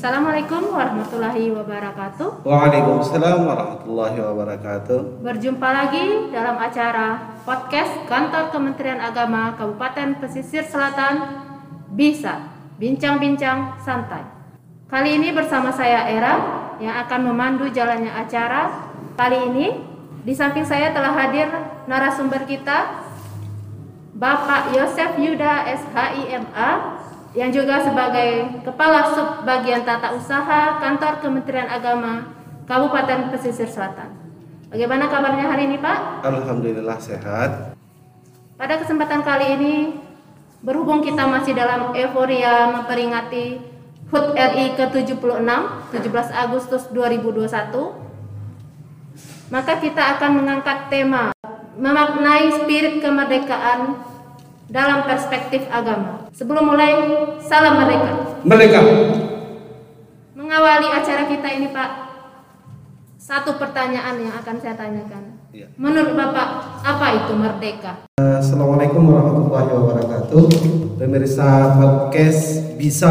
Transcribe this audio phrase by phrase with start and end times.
[0.00, 2.40] Assalamualaikum warahmatullahi wabarakatuh.
[2.48, 5.20] Waalaikumsalam warahmatullahi wabarakatuh.
[5.20, 11.44] Berjumpa lagi dalam acara podcast Kantor Kementerian Agama Kabupaten Pesisir Selatan
[11.92, 12.48] Bisa
[12.80, 14.24] Bincang-bincang Santai.
[14.88, 16.32] Kali ini bersama saya Era
[16.80, 18.88] yang akan memandu jalannya acara.
[19.20, 19.84] Kali ini
[20.24, 21.52] di samping saya telah hadir
[21.84, 23.04] narasumber kita
[24.16, 26.99] Bapak Yosef Yuda SHIMA
[27.30, 32.26] yang juga sebagai Kepala Sub Bagian Tata Usaha Kantor Kementerian Agama
[32.66, 34.10] Kabupaten Pesisir Selatan.
[34.70, 36.26] Bagaimana kabarnya hari ini Pak?
[36.26, 37.74] Alhamdulillah sehat.
[38.54, 39.74] Pada kesempatan kali ini,
[40.62, 43.58] berhubung kita masih dalam euforia memperingati
[44.10, 45.46] HUT RI ke-76,
[45.94, 47.50] 17 Agustus 2021,
[49.54, 51.30] maka kita akan mengangkat tema
[51.78, 54.02] memaknai spirit kemerdekaan
[54.68, 56.19] dalam perspektif agama.
[56.30, 56.94] Sebelum mulai,
[57.42, 58.38] salam merdeka.
[58.46, 58.80] Merdeka.
[60.38, 61.90] Mengawali acara kita ini, Pak,
[63.18, 65.42] satu pertanyaan yang akan saya tanyakan.
[65.50, 65.66] Ya.
[65.74, 68.06] Menurut Bapak, apa itu merdeka?
[68.22, 70.42] Assalamualaikum warahmatullahi wabarakatuh.
[71.02, 73.10] Pemirsa podcast bisa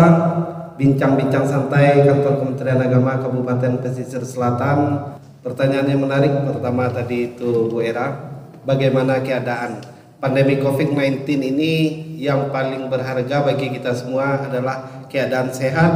[0.80, 5.12] bincang-bincang santai kantor Kementerian Agama Kabupaten Pesisir Selatan.
[5.44, 8.16] Pertanyaan yang menarik pertama tadi itu Bu Era,
[8.64, 11.74] bagaimana keadaan pandemi COVID-19 ini
[12.20, 15.92] yang paling berharga bagi kita semua adalah keadaan sehat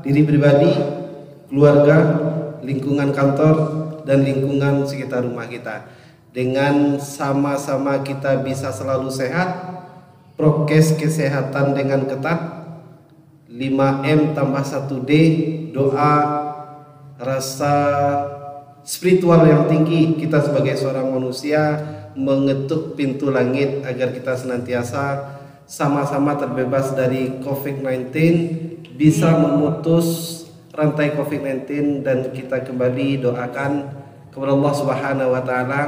[0.00, 0.72] diri pribadi,
[1.52, 1.96] keluarga,
[2.64, 3.56] lingkungan kantor
[4.08, 5.84] dan lingkungan sekitar rumah kita.
[6.32, 9.48] Dengan sama-sama kita bisa selalu sehat,
[10.36, 12.40] prokes kesehatan dengan ketat,
[13.48, 15.12] 5M tambah 1D,
[15.72, 16.16] doa,
[17.16, 17.76] rasa
[18.84, 25.36] spiritual yang tinggi kita sebagai seorang manusia mengetuk pintu langit agar kita senantiasa
[25.68, 28.10] sama-sama terbebas dari COVID-19
[28.96, 30.40] bisa memutus
[30.72, 33.72] rantai COVID-19 dan kita kembali doakan
[34.32, 35.82] kepada Allah Subhanahu wa taala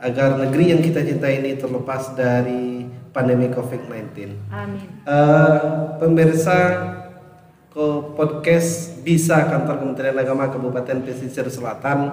[0.00, 2.84] agar negeri yang kita cintai ini terlepas dari
[3.16, 4.08] pandemi COVID-19.
[4.52, 4.84] Amin.
[5.08, 6.56] Uh, pemirsa
[7.72, 7.86] ke
[8.16, 12.12] podcast bisa kantor Kementerian Agama Kabupaten Pesisir Selatan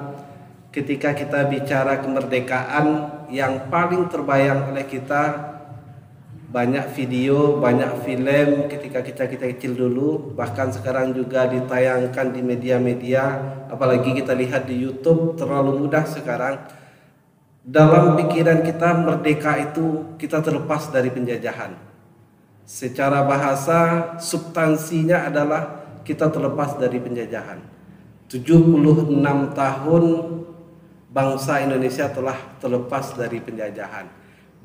[0.71, 5.53] ketika kita bicara kemerdekaan yang paling terbayang oleh kita
[6.53, 13.23] banyak video, banyak film ketika kita kita kecil dulu, bahkan sekarang juga ditayangkan di media-media,
[13.73, 16.61] apalagi kita lihat di YouTube terlalu mudah sekarang.
[17.65, 21.73] Dalam pikiran kita merdeka itu kita terlepas dari penjajahan.
[22.69, 27.65] Secara bahasa substansinya adalah kita terlepas dari penjajahan.
[28.29, 29.09] 76
[29.57, 30.03] tahun
[31.13, 34.09] bangsa Indonesia telah terlepas dari penjajahan.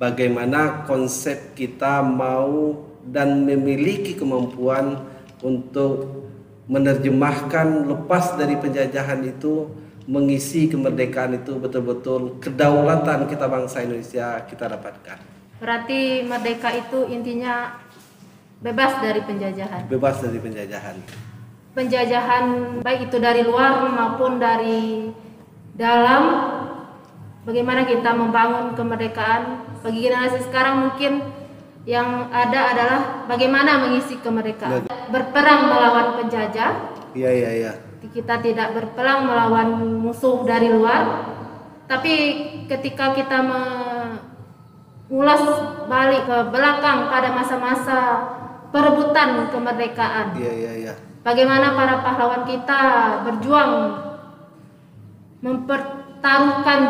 [0.00, 5.04] Bagaimana konsep kita mau dan memiliki kemampuan
[5.44, 6.24] untuk
[6.68, 9.68] menerjemahkan lepas dari penjajahan itu
[10.08, 15.20] mengisi kemerdekaan itu betul-betul kedaulatan kita bangsa Indonesia kita dapatkan.
[15.60, 17.76] Berarti merdeka itu intinya
[18.64, 19.84] bebas dari penjajahan.
[19.90, 20.96] Bebas dari penjajahan.
[21.76, 22.44] Penjajahan
[22.80, 25.12] baik itu dari luar maupun dari
[25.78, 26.22] dalam
[27.46, 29.64] bagaimana kita membangun kemerdekaan.
[29.78, 31.22] Bagi generasi sekarang mungkin
[31.86, 33.00] yang ada adalah
[33.30, 34.90] bagaimana mengisi kemerdekaan.
[35.08, 36.98] Berperang melawan penjajah.
[37.14, 37.72] Iya iya iya.
[38.02, 41.30] Kita tidak berperang melawan musuh dari luar.
[41.88, 42.14] Tapi
[42.68, 43.40] ketika kita
[45.08, 45.40] mengulas
[45.88, 47.98] balik ke belakang pada masa-masa
[48.74, 50.36] perebutan kemerdekaan.
[50.36, 50.94] Iya iya iya.
[51.24, 52.80] Bagaimana para pahlawan kita
[53.24, 54.07] berjuang
[55.38, 56.80] mempertaruhkan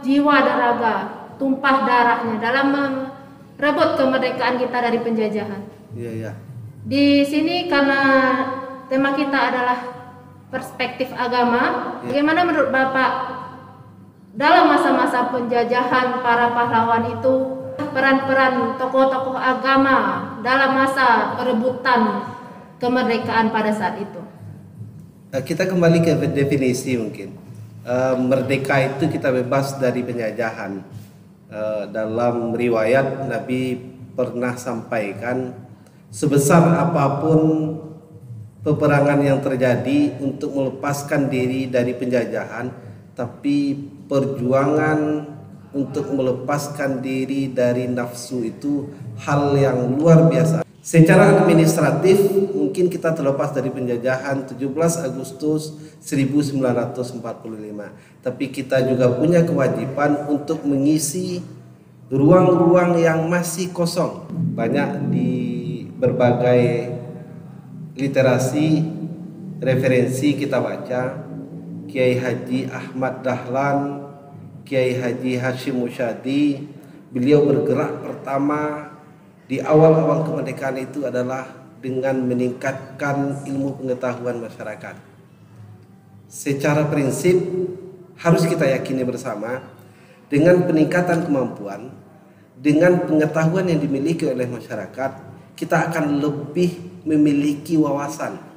[0.00, 0.96] jiwa dan raga,
[1.36, 5.62] tumpah darahnya dalam merebut kemerdekaan kita dari penjajahan.
[5.92, 6.32] Iya, iya.
[6.88, 8.00] Di sini karena
[8.88, 9.78] tema kita adalah
[10.48, 11.62] perspektif agama,
[12.04, 12.08] ya.
[12.08, 13.12] bagaimana menurut Bapak
[14.32, 17.34] dalam masa-masa penjajahan para pahlawan itu
[17.92, 22.24] peran-peran tokoh-tokoh agama dalam masa perebutan
[22.80, 24.20] kemerdekaan pada saat itu?
[25.28, 27.47] Eh, kita kembali ke definisi mungkin
[27.88, 30.84] uh, merdeka itu kita bebas dari penjajahan.
[31.48, 33.80] Uh, dalam riwayat Nabi
[34.12, 35.56] pernah sampaikan
[36.12, 37.40] sebesar apa pun
[38.60, 42.68] peperangan yang terjadi untuk melepaskan diri dari penjajahan,
[43.16, 43.72] tapi
[44.04, 45.24] perjuangan
[45.72, 48.92] untuk melepaskan diri dari nafsu itu
[49.24, 50.67] hal yang luar biasa.
[50.88, 52.16] Secara administratif
[52.56, 57.20] mungkin kita terlepas dari penjajahan 17 Agustus 1945.
[58.24, 61.44] Tapi kita juga punya kewajiban untuk mengisi
[62.08, 64.32] ruang-ruang yang masih kosong.
[64.32, 65.32] Banyak di
[65.92, 66.88] berbagai
[67.92, 68.80] literasi
[69.60, 71.20] referensi kita baca
[71.84, 74.08] Kiai Haji Ahmad Dahlan,
[74.64, 76.64] Kiai Haji Hashim Musyadi,
[77.12, 78.87] beliau bergerak pertama
[79.48, 81.48] di awal-awal kemerdekaan itu adalah
[81.80, 84.94] dengan meningkatkan ilmu pengetahuan masyarakat.
[86.28, 87.40] Secara prinsip
[88.20, 89.64] harus kita yakini bersama
[90.28, 91.88] dengan peningkatan kemampuan,
[92.60, 95.10] dengan pengetahuan yang dimiliki oleh masyarakat,
[95.56, 98.48] kita akan lebih memiliki wawasan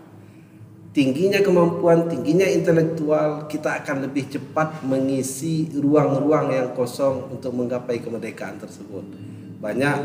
[0.91, 8.59] tingginya kemampuan, tingginya intelektual, kita akan lebih cepat mengisi ruang-ruang yang kosong untuk menggapai kemerdekaan
[8.59, 9.03] tersebut.
[9.61, 9.97] Banyak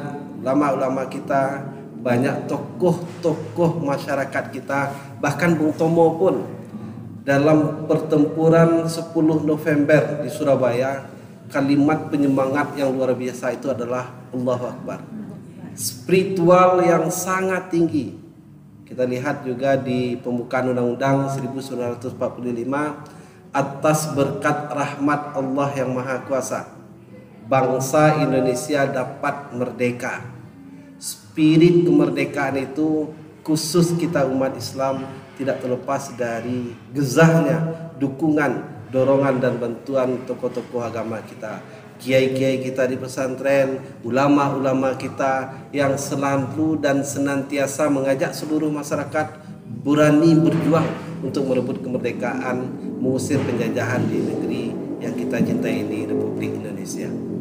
[0.44, 1.64] ulama-ulama kita,
[2.04, 6.44] banyak tokoh-tokoh masyarakat kita, bahkan Bung Tomo pun
[7.24, 9.10] dalam pertempuran 10
[9.42, 11.08] November di Surabaya,
[11.48, 15.00] kalimat penyemangat yang luar biasa itu adalah Allahu Akbar.
[15.74, 18.26] Spiritual yang sangat tinggi
[18.86, 22.14] kita lihat juga di pembukaan Undang-Undang 1945
[23.50, 26.75] atas berkat rahmat Allah yang Maha Kuasa
[27.46, 30.22] bangsa Indonesia dapat merdeka.
[30.98, 33.10] Spirit kemerdekaan itu
[33.46, 35.06] khusus kita umat Islam
[35.38, 41.62] tidak terlepas dari gezahnya dukungan, dorongan dan bantuan tokoh-tokoh agama kita
[41.96, 49.40] kiai-kiai kita di pesantren, ulama-ulama kita yang selalu dan senantiasa mengajak seluruh masyarakat
[49.82, 50.86] berani berjuang
[51.24, 52.68] untuk merebut kemerdekaan,
[53.00, 54.64] mengusir penjajahan di negeri
[55.00, 57.35] yang kita cintai ini, Republik Indonesia.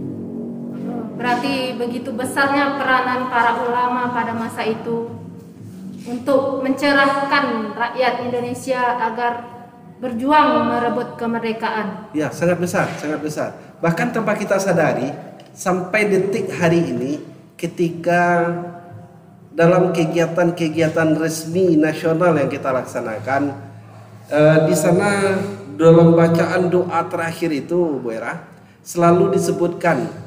[1.15, 5.07] Berarti begitu besarnya peranan para ulama pada masa itu
[6.05, 9.55] untuk mencerahkan rakyat Indonesia agar
[10.03, 12.11] berjuang merebut kemerdekaan.
[12.11, 13.49] Ya, sangat besar, sangat besar.
[13.79, 15.09] Bahkan tanpa kita sadari,
[15.55, 17.11] sampai detik hari ini,
[17.55, 18.51] ketika
[19.55, 23.55] dalam kegiatan-kegiatan resmi nasional yang kita laksanakan,
[24.27, 25.39] eh, di sana
[25.79, 28.43] dalam bacaan doa terakhir itu, Bu Era,
[28.83, 30.24] selalu disebutkan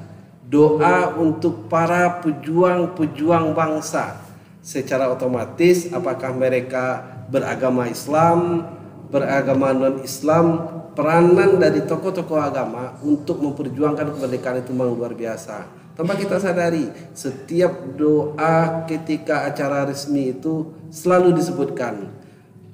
[0.49, 4.17] doa untuk para pejuang-pejuang bangsa.
[4.65, 8.65] Secara otomatis, apakah mereka beragama Islam,
[9.13, 15.69] beragama non-Islam, peranan dari tokoh-tokoh agama untuk memperjuangkan kemerdekaan itu memang luar biasa.
[15.95, 22.09] Tanpa kita sadari, setiap doa ketika acara resmi itu selalu disebutkan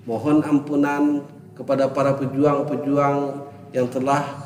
[0.05, 1.25] mohon ampunan
[1.57, 4.44] kepada para pejuang-pejuang yang telah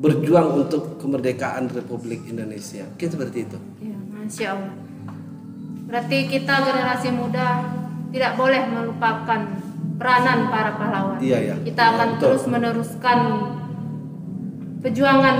[0.00, 2.88] berjuang untuk kemerdekaan Republik Indonesia.
[2.88, 3.58] Mungkin seperti itu.
[3.82, 4.74] Ya, Masya Allah.
[5.88, 7.68] Berarti kita generasi muda
[8.12, 9.40] tidak boleh melupakan
[10.00, 11.18] peranan para pahlawan.
[11.20, 11.54] Iya, iya.
[11.60, 12.22] Kita akan Betul.
[12.24, 13.18] terus meneruskan
[14.82, 15.36] perjuangan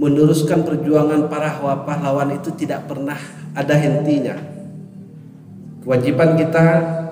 [0.00, 3.20] meneruskan perjuangan para pahlawan itu tidak pernah
[3.52, 4.32] ada hentinya.
[5.84, 6.66] Kewajiban kita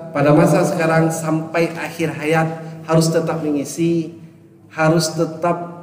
[0.09, 2.47] pada masa sekarang sampai akhir hayat
[2.89, 4.17] harus tetap mengisi,
[4.73, 5.78] harus tetap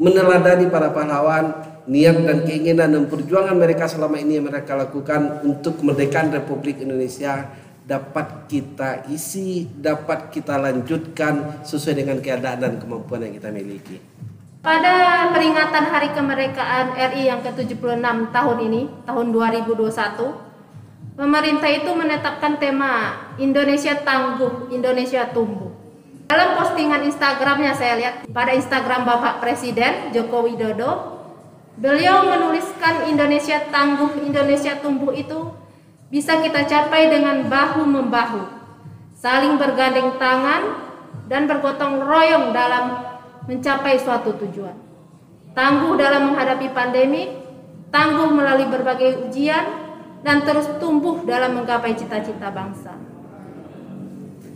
[0.00, 1.52] meneladani para pahlawan,
[1.88, 7.50] niat dan keinginan dan perjuangan mereka selama ini yang mereka lakukan untuk kemerdekaan Republik Indonesia
[7.82, 13.98] dapat kita isi, dapat kita lanjutkan sesuai dengan keadaan dan kemampuan yang kita miliki.
[14.62, 23.18] Pada peringatan Hari Kemerdekaan RI yang ke-76 tahun ini, tahun 2021, pemerintah itu menetapkan tema
[23.42, 25.71] Indonesia Tangguh, Indonesia Tumbuh.
[26.32, 31.20] Dalam postingan Instagramnya saya lihat, pada Instagram Bapak Presiden Joko Widodo,
[31.76, 35.52] beliau menuliskan Indonesia Tangguh, Indonesia Tumbuh itu
[36.08, 38.48] bisa kita capai dengan bahu membahu,
[39.12, 40.88] saling bergandeng tangan
[41.28, 43.12] dan bergotong royong dalam
[43.44, 44.72] mencapai suatu tujuan.
[45.52, 47.28] Tangguh dalam menghadapi pandemi,
[47.92, 49.68] tangguh melalui berbagai ujian,
[50.24, 53.11] dan terus tumbuh dalam menggapai cita-cita bangsa.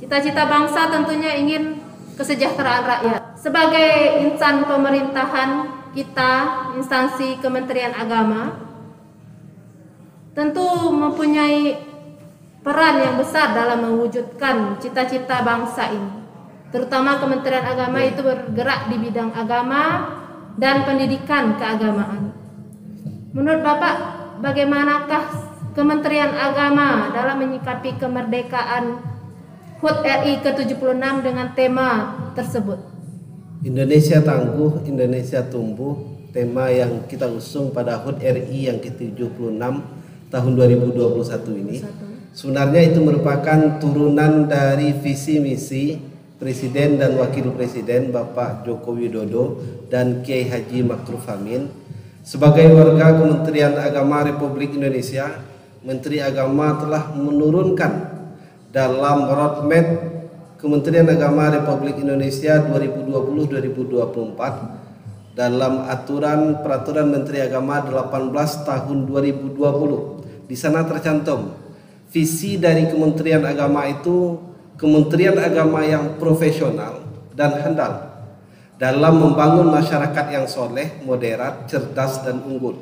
[0.07, 1.83] Cita-cita bangsa tentunya ingin
[2.15, 3.21] kesejahteraan rakyat.
[3.43, 5.67] Sebagai insan pemerintahan
[5.99, 6.33] kita,
[6.79, 8.55] instansi Kementerian Agama,
[10.31, 10.63] tentu
[10.95, 11.75] mempunyai
[12.63, 16.23] peran yang besar dalam mewujudkan cita-cita bangsa ini.
[16.71, 20.07] Terutama Kementerian Agama itu bergerak di bidang agama
[20.55, 22.31] dan pendidikan keagamaan.
[23.35, 23.95] Menurut Bapak,
[24.39, 25.25] bagaimanakah
[25.75, 29.16] Kementerian Agama dalam menyikapi kemerdekaan
[29.77, 31.89] HUT RI ke-76 dengan tema
[32.33, 32.81] tersebut?
[33.61, 39.61] Indonesia tangguh, Indonesia tumbuh, tema yang kita usung pada HUT RI yang ke-76
[40.33, 41.77] tahun 2021 ini.
[42.33, 46.01] Sebenarnya itu merupakan turunan dari visi misi
[46.41, 49.61] Presiden dan Wakil Presiden Bapak Joko Widodo
[49.93, 51.69] dan Kiai Haji Makruf Amin.
[52.25, 55.37] Sebagai warga Kementerian Agama Republik Indonesia
[55.85, 58.16] Menteri Agama telah menurunkan
[58.77, 59.89] dalam roadmap
[60.61, 70.45] Kementerian Agama Republik Indonesia 2020-2024 dalam aturan peraturan Menteri Agama 18 tahun 2020.
[70.45, 71.57] Di sana tercantum
[72.13, 74.45] visi dari Kementerian Agama itu
[74.77, 77.01] Kementerian Agama yang profesional
[77.33, 78.13] dan handal
[78.77, 82.77] dalam membangun masyarakat yang soleh, moderat, cerdas dan unggul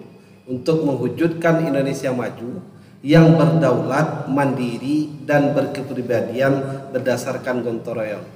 [0.50, 2.74] untuk mewujudkan Indonesia maju
[3.04, 8.26] yang berdaulat, mandiri, dan berkepribadian berdasarkan gotong royong.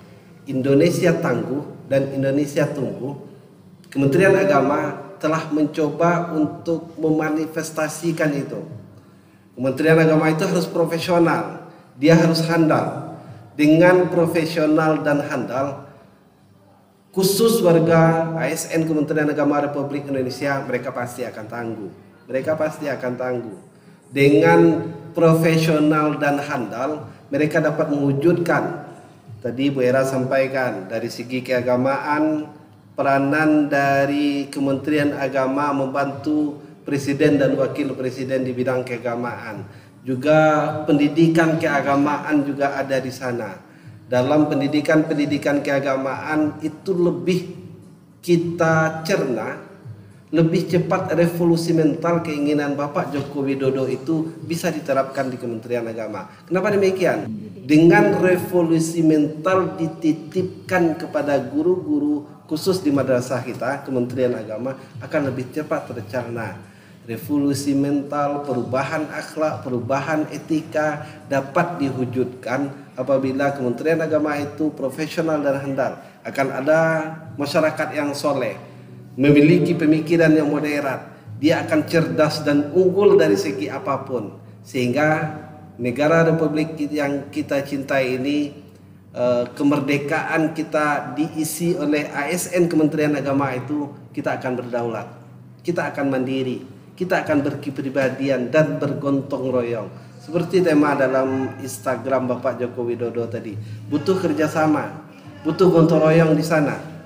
[0.45, 3.17] Indonesia tangguh dan Indonesia tumbuh.
[3.89, 8.61] Kementerian Agama telah mencoba untuk memanifestasikan itu.
[9.57, 11.65] Kementerian Agama itu harus profesional,
[11.97, 13.17] dia harus handal.
[13.57, 15.89] Dengan profesional dan handal,
[17.17, 21.91] khusus warga ASN Kementerian Agama Republik Indonesia, mereka pasti akan tangguh.
[22.29, 23.59] Mereka pasti akan tangguh
[24.09, 28.89] dengan profesional dan handal mereka dapat mewujudkan
[29.45, 32.49] tadi Bu Era sampaikan dari segi keagamaan
[32.99, 39.63] peranan dari Kementerian Agama membantu presiden dan wakil presiden di bidang keagamaan.
[40.03, 43.61] Juga pendidikan keagamaan juga ada di sana.
[44.09, 47.41] Dalam pendidikan-pendidikan keagamaan itu lebih
[48.25, 49.68] kita cerna
[50.29, 56.29] lebih cepat revolusi mental keinginan Bapak Joko Widodo itu bisa diterapkan di Kementerian Agama.
[56.45, 57.25] Kenapa demikian?
[57.65, 65.89] Dengan revolusi mental dititipkan kepada guru-guru khusus di madrasah kita, Kementerian Agama akan lebih cepat
[65.93, 66.61] tercerna.
[67.09, 72.69] Revolusi mental, perubahan akhlak, perubahan etika dapat diwujudkan
[73.01, 76.05] apabila Kementerian Agama itu profesional dan handal.
[76.21, 76.81] Akan ada
[77.41, 78.68] masyarakat yang soleh,
[79.19, 81.11] memiliki pemikiran yang moderat,
[81.43, 84.39] dia akan cerdas dan unggul dari segi apa pun.
[84.63, 85.35] Sehingga
[85.83, 88.55] negara republik yang kita cintai ini
[89.11, 95.07] eh, kemerdekaan kita diisi oleh ASN Kementerian Agama itu kita akan berdaulat.
[95.67, 96.63] Kita akan mandiri,
[96.95, 99.91] kita akan berkepribadian dan bergontong royong.
[100.23, 103.57] Seperti tema dalam Instagram Bapak Joko Widodo tadi,
[103.89, 105.11] butuh kerjasama,
[105.43, 106.98] butuh gontong royong di sana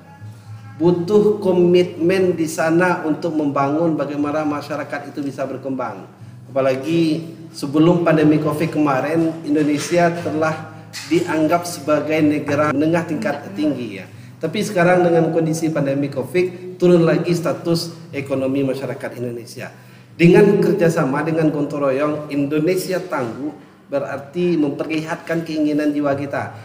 [0.82, 6.10] butuh komitmen di sana untuk membangun bagaimana masyarakat itu bisa berkembang.
[6.50, 7.22] Apalagi
[7.54, 10.74] sebelum pandemi Covid kemarin Indonesia telah
[11.06, 14.10] dianggap sebagai negara menengah tingkat tinggi ya.
[14.42, 19.70] Tapi sekarang dengan kondisi pandemi Covid turun lagi status ekonomi masyarakat Indonesia.
[20.18, 23.54] Dengan kerjasama dengan gotong royong Indonesia tangguh
[23.86, 26.58] berarti memperlihatkan keinginan jiwa kita.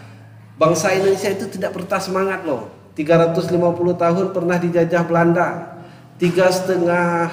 [0.58, 3.54] Bangsa Indonesia itu tidak pernah semangat loh 350
[3.94, 5.78] tahun pernah dijajah Belanda,
[6.18, 7.30] tiga setengah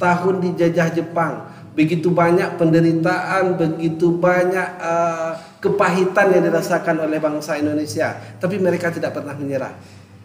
[0.00, 1.52] tahun dijajah Jepang.
[1.76, 9.12] Begitu banyak penderitaan, begitu banyak uh, kepahitan yang dirasakan oleh bangsa Indonesia, tapi mereka tidak
[9.12, 9.76] pernah menyerah.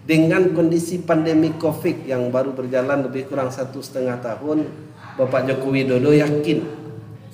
[0.08, 4.72] Dengan kondisi pandemi COVID yang baru berjalan lebih kurang satu setengah tahun,
[5.20, 6.64] Bapak Joko Widodo yakin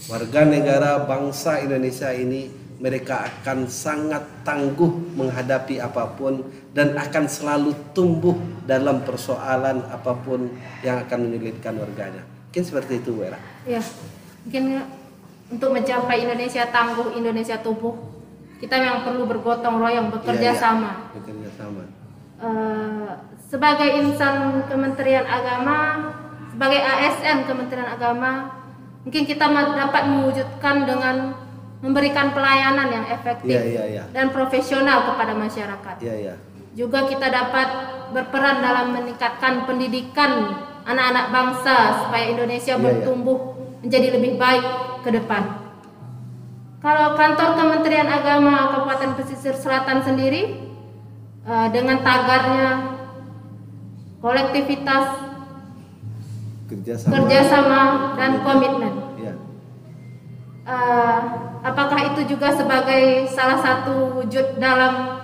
[0.10, 6.42] warga negara bangsa Indonesia ini mereka akan sangat tangguh menghadapi apa pun
[6.74, 8.34] dan akan selalu tumbuh
[8.66, 10.50] dalam persoalan apa pun
[10.82, 12.24] yang akan menyulitkan warganya.
[12.50, 13.38] Mungkin seperti itu, Wera.
[13.66, 13.82] Ya,
[14.46, 14.86] mungkin
[15.54, 17.94] untuk mencapai Indonesia tangguh, Indonesia tumbuh,
[18.58, 20.62] kita yang perlu bergotong royong, bekerja ya, ya.
[20.62, 20.92] sama.
[21.14, 21.84] Bekerja sama.
[22.44, 23.12] Uh,
[23.52, 26.10] sebagai insan Kementerian Agama,
[26.50, 28.50] sebagai ASN Kementerian Agama,
[29.06, 31.43] mungkin kita dapat mewujudkan dengan
[31.84, 34.06] memberikan pelayanan yang efektif yeah, yeah, yeah.
[34.16, 36.00] dan profesional kepada masyarakat.
[36.00, 36.38] Yeah, yeah.
[36.74, 37.68] Juga kita dapat
[38.16, 42.86] berperan dalam meningkatkan pendidikan anak-anak bangsa supaya Indonesia yeah, ya.
[42.88, 43.84] bertumbuh yeah.
[43.84, 44.66] menjadi lebih baik
[45.04, 45.60] ke depan.
[46.80, 50.72] Kalau kantor Kementerian Agama Kabupaten Pesisir Selatan sendiri
[51.44, 52.96] uh, dengan tagarnya
[54.24, 55.20] kolektivitas
[56.72, 57.82] kerjasama, kerjasama
[58.16, 58.94] dan komitmen.
[59.20, 59.36] Yeah.
[60.64, 65.24] Uh, apakah itu juga sebagai salah satu wujud dalam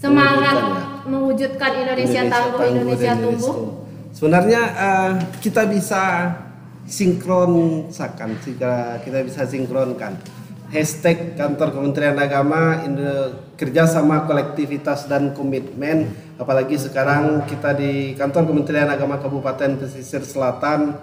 [0.00, 1.08] semangat mewujudkan, ya.
[1.08, 3.56] mewujudkan Indonesia, Indonesia tangguh, Indonesia, Indonesia tumbuh?
[4.14, 5.12] Sebenarnya uh,
[5.44, 6.02] kita bisa
[6.88, 8.30] sinkronkan,
[9.04, 10.16] kita bisa sinkronkan
[10.74, 18.90] hashtag kantor Kementerian Agama Indo, kerjasama kolektivitas dan komitmen apalagi sekarang kita di kantor Kementerian
[18.90, 20.98] Agama Kabupaten Pesisir Selatan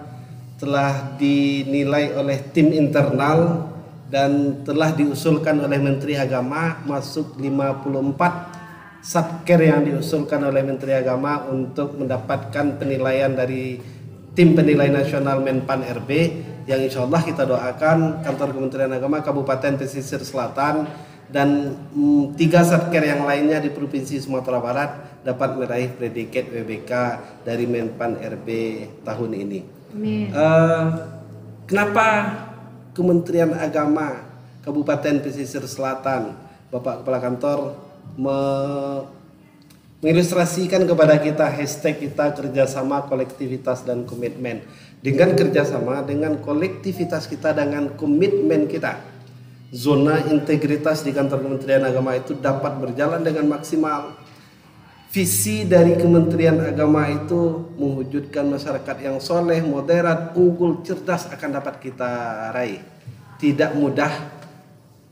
[0.60, 3.71] telah dinilai oleh tim internal
[4.12, 11.96] dan telah diusulkan oleh Menteri Agama masuk 54 satker yang diusulkan oleh Menteri Agama untuk
[11.96, 13.80] mendapatkan penilaian dari
[14.36, 16.10] tim penilai nasional Menpan RB
[16.68, 20.84] yang insya Allah kita doakan kantor Kementerian Agama Kabupaten Pesisir Selatan
[21.32, 26.92] dan mm, tiga satker yang lainnya di Provinsi Sumatera Barat dapat meraih predikat WBK
[27.48, 28.48] dari Menpan RB
[29.08, 29.60] tahun ini.
[30.32, 30.84] Uh,
[31.64, 32.06] kenapa
[32.92, 34.20] Kementerian Agama
[34.60, 36.36] Kabupaten Pesisir Selatan,
[36.68, 37.58] Bapak Kepala Kantor
[38.20, 38.38] me
[40.02, 44.66] mengilustrasikan kepada kita hashtag kita kerjasama kolektivitas dan komitmen.
[44.98, 48.98] Dengan kerjasama dengan kolektivitas kita dengan komitmen kita
[49.72, 54.20] zona integritas di kantor Kementerian Agama itu dapat berjalan dengan maksimal
[55.12, 62.10] visi dari Kementerian Agama itu mewujudkan masyarakat yang soleh, moderat, unggul, cerdas akan dapat kita
[62.56, 62.80] raih
[63.36, 64.08] tidak mudah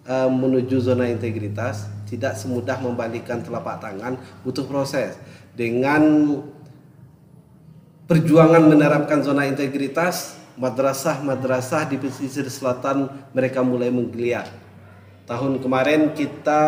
[0.08, 5.14] uh, menuju zona integritas tidak semudah membalikkan telapak tangan, butuh proses.
[5.54, 6.02] Dengan
[8.10, 14.50] perjuangan menerapkan zona integritas, madrasah-madrasah di pesisir selatan mereka mulai menggeliat.
[15.30, 16.62] Tahun kemarin kita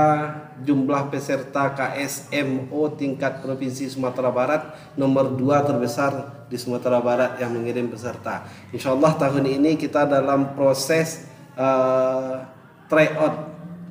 [0.63, 7.91] jumlah peserta KSMO tingkat Provinsi Sumatera Barat nomor 2 terbesar di Sumatera Barat yang mengirim
[7.91, 8.47] peserta.
[8.71, 11.27] Insya Allah tahun ini kita dalam proses
[11.59, 12.47] uh,
[12.87, 13.35] tryout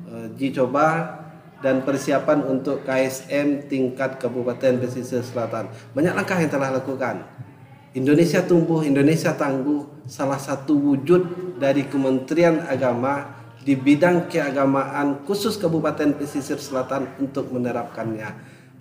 [0.08, 1.20] uh, coba
[1.60, 5.68] dan persiapan untuk KSM tingkat Kabupaten Pesisir Selatan.
[5.92, 7.28] Banyak langkah yang telah lakukan.
[7.92, 16.18] Indonesia tumbuh, Indonesia tangguh, salah satu wujud dari Kementerian Agama di bidang keagamaan khusus Kabupaten
[16.18, 18.30] Pesisir Selatan untuk menerapkannya.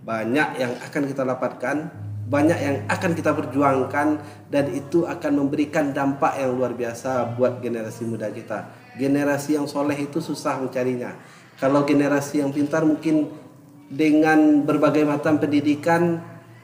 [0.02, 1.78] Banyak yang akan kita dapatkan,
[2.26, 4.08] banyak yang akan kita perjuangkan
[4.50, 8.74] dan itu akan memberikan dampak yang luar biasa buat generasi muda kita.
[8.98, 11.14] Generasi yang soleh itu susah mencarinya
[11.62, 13.30] kalau generasi yang pintar mungkin
[13.86, 16.18] dengan berbagai macam pendidikan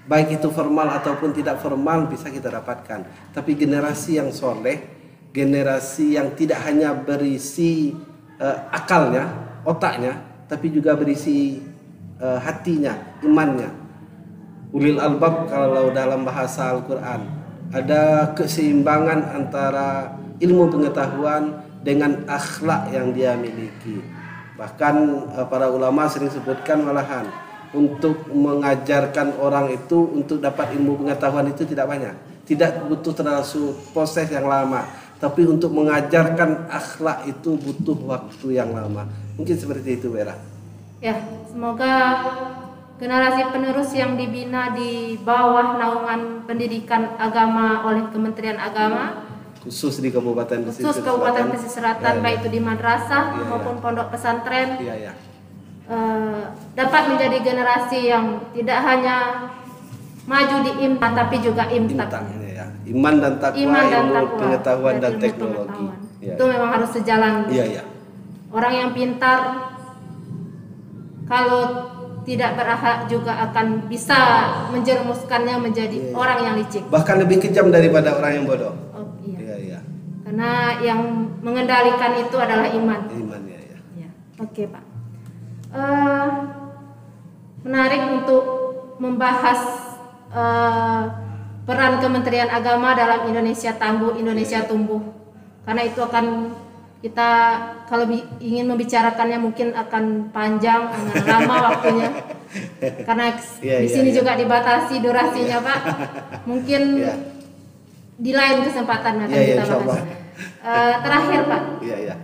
[0.10, 3.06] baik itu formal ataupun tidak formal bisa kita dapatkan.
[3.30, 4.82] Tapi generasi yang soleh,
[5.30, 7.94] generasi yang tidak hanya berisi
[8.42, 9.30] uh, akalnya,
[9.66, 10.18] otaknya,
[10.48, 11.62] tapi juga berisi
[12.22, 13.70] uh, hatinya, imannya.
[14.76, 17.24] Ulil albab kalau dalam bahasa Al-Quran
[17.72, 24.04] ada keseimbangan antara ilmu pengetahuan dengan akhlak yang dia miliki.
[24.60, 24.96] Bahkan
[25.36, 27.28] uh, para ulama sering sebutkan malahan
[27.76, 32.16] untuk mengajarkan orang itu untuk dapat ilmu pengetahuan itu tidak banyak.
[32.48, 39.10] Tidak butuh terlalu proses yang lama, tapi untuk mengajarkan akhlak itu butuh waktu yang lama.
[39.38, 40.38] Mungkin seperti itu, Vera.
[41.02, 41.18] Ya,
[41.50, 41.94] semoga
[42.98, 49.28] generasi penerus yang dibina di bawah naungan pendidikan agama oleh Kementerian Agama
[49.62, 52.42] khusus di Kabupaten Pesisir khusus Kabupaten Pesisir Selatan ya, baik ya.
[52.42, 53.82] itu di madrasah ya, maupun ya.
[53.84, 55.14] pondok pesantren ya, ya.
[55.88, 59.48] Uh, dapat menjadi generasi yang tidak hanya
[60.28, 62.12] maju di iman tapi juga imtak.
[62.12, 62.47] ya.
[62.88, 65.86] Iman dan takwa, iman dan takwa pengetahuan dan, teknologi.
[66.24, 67.34] Ya, itu memang harus sejalan.
[67.52, 67.84] Iya, iya.
[68.48, 69.40] Orang yang pintar
[71.28, 71.64] kalau
[72.24, 74.20] tidak berakhlak juga akan bisa
[74.72, 76.16] menjerumuskannya menjadi ya, ya.
[76.16, 76.84] orang yang licik.
[76.88, 78.76] Bahkan lebih kejam daripada orang yang bodoh.
[80.28, 81.00] Karena yang
[81.40, 83.00] mengendalikan itu adalah iman.
[83.08, 83.60] Iman ya.
[83.64, 83.78] ya.
[83.96, 84.10] ya.
[84.44, 84.84] Oke pak.
[85.72, 86.28] Uh,
[87.64, 88.44] menarik untuk
[89.00, 89.62] membahas
[90.36, 91.27] uh,
[91.68, 95.04] peran Kementerian Agama dalam Indonesia tangguh, Indonesia tumbuh.
[95.68, 96.56] Karena itu akan
[97.04, 97.30] kita
[97.92, 98.08] kalau
[98.40, 102.10] ingin membicarakannya mungkin akan panjang, akan lama waktunya.
[103.04, 105.80] Karena yeah, di iya, sini yeah, juga dibatasi durasinya, Pak.
[106.48, 107.18] Mungkin yeah.
[108.16, 110.02] di lain kesempatan akan yeah, kita bahas.
[110.64, 111.62] Uh, terakhir Pak.
[111.84, 112.16] Iya iya.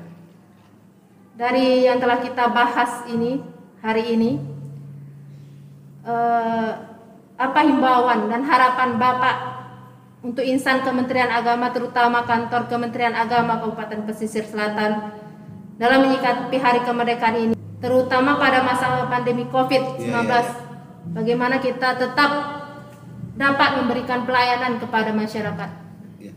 [1.35, 3.43] Dari yang telah kita bahas ini
[3.83, 4.39] hari ini,
[6.07, 6.92] uh,
[7.43, 9.35] apa himbauan dan harapan Bapak
[10.23, 15.11] untuk insan Kementerian Agama terutama kantor Kementerian Agama Kabupaten Pesisir Selatan
[15.75, 20.43] dalam menyikapi hari kemerdekaan ini, terutama pada masa pandemi COVID-19, yeah, yeah.
[21.11, 22.31] bagaimana kita tetap
[23.35, 25.69] dapat memberikan pelayanan kepada masyarakat.
[26.23, 26.35] Yeah.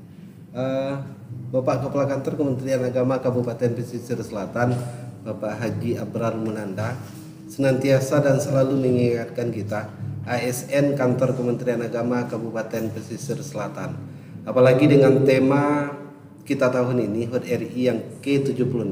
[0.51, 1.05] Uh,
[1.55, 4.75] Bapak Kepala Kantor Kementerian Agama Kabupaten Pesisir Selatan,
[5.23, 6.99] Bapak Haji Abrar Munanda,
[7.47, 9.87] senantiasa dan selalu mengingatkan kita
[10.27, 13.95] ASN Kantor Kementerian Agama Kabupaten Pesisir Selatan.
[14.43, 15.95] Apalagi dengan tema
[16.43, 18.91] kita tahun ini HUT RI yang ke-76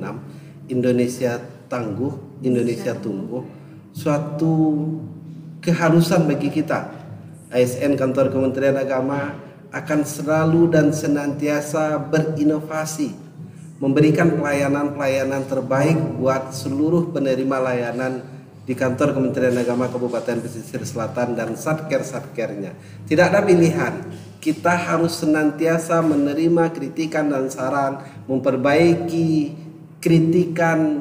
[0.70, 3.42] Indonesia Tangguh, Indonesia Tumbuh,
[3.90, 4.86] suatu
[5.58, 6.90] keharusan bagi kita
[7.50, 9.34] ASN Kantor Kementerian Agama
[9.74, 13.10] akan selalu dan senantiasa berinovasi,
[13.82, 18.33] memberikan pelayanan-pelayanan terbaik buat seluruh penerima layanan
[18.64, 22.72] di kantor Kementerian Agama Kabupaten Pesisir Selatan dan satker-satkernya.
[23.04, 24.08] Tidak ada pilihan.
[24.40, 29.56] Kita harus senantiasa menerima kritikan dan saran, memperbaiki
[30.00, 31.00] kritikan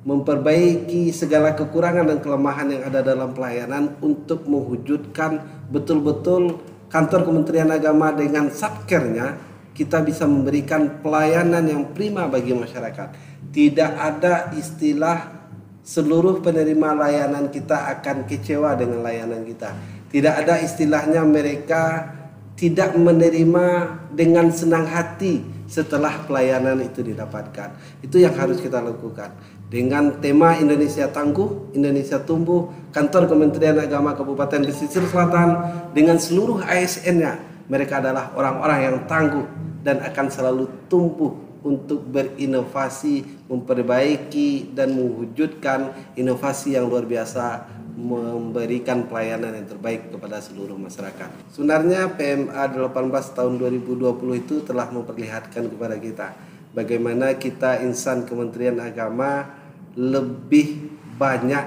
[0.00, 6.56] memperbaiki segala kekurangan dan kelemahan yang ada dalam pelayanan untuk mewujudkan betul-betul
[6.88, 9.36] kantor Kementerian Agama dengan satkernya
[9.76, 13.08] kita bisa memberikan pelayanan yang prima bagi masyarakat.
[13.54, 15.39] Tidak ada istilah
[15.84, 19.72] seluruh penerima layanan kita akan kecewa dengan layanan kita.
[20.10, 22.14] Tidak ada istilahnya mereka
[22.58, 23.66] tidak menerima
[24.12, 25.40] dengan senang hati
[25.70, 27.72] setelah pelayanan itu didapatkan.
[28.04, 29.32] Itu yang harus kita lakukan.
[29.70, 35.62] Dengan tema Indonesia Tangguh, Indonesia Tumbuh, Kantor Kementerian Agama Kabupaten Pesisir Selatan
[35.94, 37.38] dengan seluruh ASN-nya,
[37.70, 39.46] mereka adalah orang-orang yang tangguh
[39.86, 47.68] dan akan selalu tumbuh untuk berinovasi, memperbaiki dan mewujudkan inovasi yang luar biasa
[48.00, 51.52] memberikan pelayanan yang terbaik kepada seluruh masyarakat.
[51.52, 56.28] Sebenarnya PMA 18 tahun 2020 itu telah memperlihatkan kepada kita
[56.74, 59.50] bagaimana kita insan Kementerian Agama
[59.98, 61.66] lebih banyak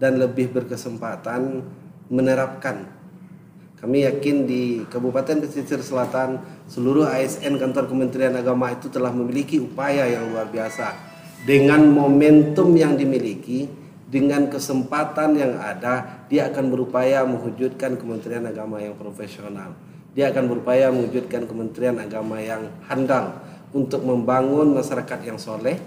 [0.00, 1.62] dan lebih berkesempatan
[2.10, 2.88] menerapkan
[3.82, 6.38] kami yakin di Kabupaten Pesisir Selatan
[6.70, 10.94] seluruh ASN kantor Kementerian Agama itu telah memiliki upaya yang luar biasa.
[11.42, 13.66] Dengan momentum yang dimiliki
[14.06, 19.74] dengan kesempatan yang ada dia akan berupaya mewujudkan Kementerian Agama yang profesional.
[20.14, 23.42] Dia akan berupaya mewujudkan Kementerian Agama yang handal
[23.74, 25.82] untuk membangun masyarakat yang soleh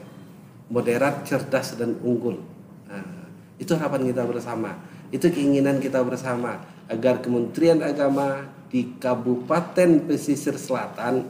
[0.67, 2.43] moderat cerdas dan unggul.
[2.91, 4.83] Nah, itu harapan kita bersama.
[5.15, 11.25] Itu keinginan kita bersama agar Kementerian Agama di Kabupaten Pesisir Selatan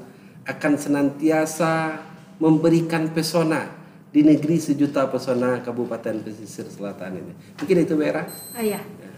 [0.45, 2.01] akan senantiasa
[2.37, 3.71] memberikan pesona
[4.11, 7.33] di negeri sejuta pesona Kabupaten Pesisir Selatan ini.
[7.59, 8.23] Mungkin itu Vera.
[8.55, 8.79] Oh iya.
[8.79, 9.09] Ya.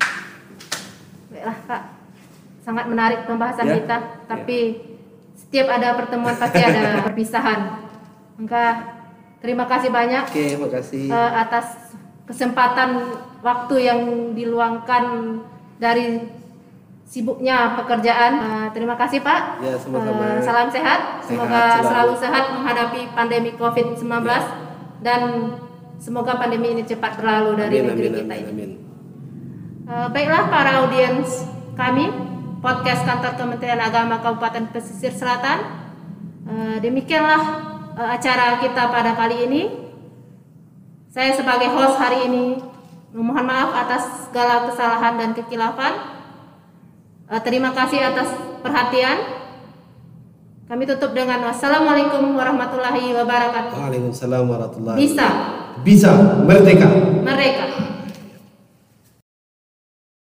[1.30, 1.82] Baiklah Pak,
[2.65, 3.76] sangat menarik pembahasan ya?
[3.78, 3.97] kita.
[4.26, 4.82] Tapi ya.
[5.38, 7.60] setiap ada pertemuan pasti ada perpisahan.
[8.41, 8.63] Maka
[9.41, 10.23] terima kasih banyak.
[10.30, 11.13] Oke, terima kasih.
[11.13, 11.93] Uh, atas
[12.26, 14.02] kesempatan waktu yang
[14.34, 15.06] diluangkan
[15.78, 16.26] dari
[17.08, 18.34] sibuknya pekerjaan.
[18.38, 19.63] Uh, terima kasih Pak.
[19.63, 20.38] Ya, sama-sama.
[20.38, 21.00] Uh, salam sehat.
[21.24, 21.88] Semoga selalu.
[21.88, 24.40] selalu sehat menghadapi pandemi COVID-19 ya.
[25.00, 25.22] dan
[25.98, 28.52] semoga pandemi ini cepat berlalu dari amin, negeri amin, kita ini.
[28.52, 28.72] Amin.
[29.88, 31.48] Uh, baiklah para audiens
[31.80, 32.12] kami
[32.60, 35.63] podcast kantor Kementerian Agama Kabupaten Pesisir Selatan.
[36.44, 37.42] Uh, demikianlah
[37.96, 39.62] uh, acara kita pada kali ini.
[41.08, 42.66] Saya sebagai host hari ini
[43.15, 45.93] Memohon maaf atas segala kesalahan dan kekilafan.
[47.28, 49.48] Uh, terima kasih atas perhatian.
[50.67, 53.76] Kami tutup dengan wassalamualaikum warahmatullahi wabarakatuh.
[53.80, 55.28] Waalaikumsalam warahmatullahi Bisa.
[55.80, 56.12] Bisa
[56.43, 56.88] merdeka.
[57.24, 57.87] Merdeka.